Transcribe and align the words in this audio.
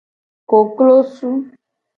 Koklosu. 0.49 1.31